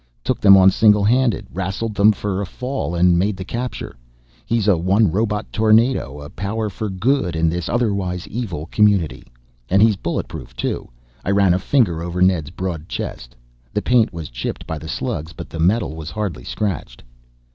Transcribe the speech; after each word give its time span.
"Took 0.23 0.41
them 0.41 0.57
on 0.57 0.71
single 0.71 1.03
handed, 1.03 1.45
rassled 1.53 1.93
them 1.93 2.11
for 2.11 2.41
a 2.41 2.45
fall 2.47 2.95
and 2.95 3.19
made 3.19 3.37
the 3.37 3.45
capture. 3.45 3.95
He 4.47 4.57
is 4.57 4.67
a 4.67 4.75
one 4.75 5.11
robot 5.11 5.53
tornado, 5.53 6.21
a 6.21 6.29
power 6.31 6.71
for 6.71 6.89
good 6.89 7.35
in 7.35 7.49
this 7.49 7.69
otherwise 7.69 8.27
evil 8.27 8.65
community. 8.71 9.27
And 9.69 9.79
he's 9.79 9.97
bulletproof 9.97 10.55
too." 10.55 10.89
I 11.23 11.29
ran 11.29 11.53
a 11.53 11.59
finger 11.59 12.01
over 12.01 12.19
Ned's 12.19 12.49
broad 12.49 12.89
chest. 12.89 13.35
The 13.75 13.83
paint 13.83 14.11
was 14.11 14.31
chipped 14.31 14.65
by 14.65 14.79
the 14.79 14.89
slugs, 14.89 15.33
but 15.33 15.51
the 15.51 15.59
metal 15.59 15.95
was 15.95 16.09
hardly 16.09 16.45
scratched. 16.45 17.03